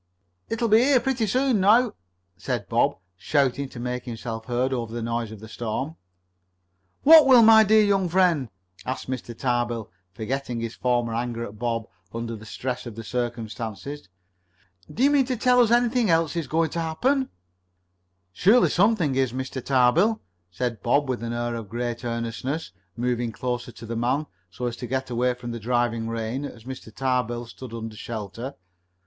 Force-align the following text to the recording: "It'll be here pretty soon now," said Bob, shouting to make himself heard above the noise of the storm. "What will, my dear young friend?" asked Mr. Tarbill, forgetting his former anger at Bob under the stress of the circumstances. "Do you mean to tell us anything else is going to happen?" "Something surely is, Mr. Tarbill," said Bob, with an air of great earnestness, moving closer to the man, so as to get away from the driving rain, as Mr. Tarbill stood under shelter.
"It'll 0.49 0.67
be 0.67 0.79
here 0.79 0.99
pretty 0.99 1.27
soon 1.27 1.59
now," 1.59 1.93
said 2.35 2.67
Bob, 2.67 2.97
shouting 3.17 3.69
to 3.69 3.79
make 3.79 4.05
himself 4.05 4.45
heard 4.45 4.73
above 4.73 4.89
the 4.89 5.03
noise 5.03 5.31
of 5.31 5.39
the 5.39 5.47
storm. 5.47 5.95
"What 7.03 7.27
will, 7.27 7.43
my 7.43 7.63
dear 7.63 7.83
young 7.85 8.09
friend?" 8.09 8.49
asked 8.83 9.07
Mr. 9.07 9.37
Tarbill, 9.37 9.91
forgetting 10.11 10.59
his 10.59 10.73
former 10.73 11.13
anger 11.13 11.43
at 11.43 11.59
Bob 11.59 11.85
under 12.11 12.35
the 12.35 12.47
stress 12.47 12.87
of 12.87 12.95
the 12.95 13.03
circumstances. 13.03 14.09
"Do 14.91 15.03
you 15.03 15.11
mean 15.11 15.25
to 15.25 15.37
tell 15.37 15.59
us 15.59 15.69
anything 15.69 16.09
else 16.09 16.35
is 16.35 16.47
going 16.47 16.71
to 16.71 16.79
happen?" 16.81 17.29
"Something 18.33 18.33
surely 19.03 19.19
is, 19.19 19.33
Mr. 19.33 19.63
Tarbill," 19.63 20.19
said 20.49 20.81
Bob, 20.81 21.09
with 21.09 21.21
an 21.21 21.31
air 21.31 21.53
of 21.53 21.69
great 21.69 22.03
earnestness, 22.03 22.71
moving 22.97 23.31
closer 23.31 23.71
to 23.73 23.85
the 23.85 23.95
man, 23.95 24.25
so 24.49 24.65
as 24.65 24.75
to 24.77 24.87
get 24.87 25.11
away 25.11 25.35
from 25.35 25.51
the 25.51 25.59
driving 25.59 26.07
rain, 26.09 26.43
as 26.43 26.63
Mr. 26.63 26.91
Tarbill 26.91 27.45
stood 27.45 27.71
under 27.71 27.95
shelter. 27.95 28.55